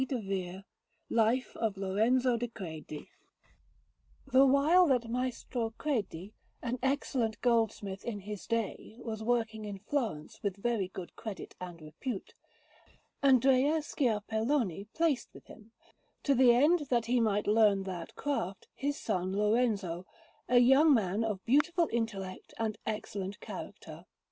[0.09, 0.63] Panel)]
[1.11, 7.39] LIFE OF LORENZO DI CREDI PAINTER OF FLORENCE The while that Maestro Credi, an excellent
[7.41, 12.33] goldsmith in his day, was working in Florence with very good credit and repute,
[13.21, 15.71] Andrea Sciarpelloni placed with him,
[16.23, 20.07] to the end that he might learn that craft, his son Lorenzo,
[20.49, 24.05] a young man of beautiful intellect and excellent character.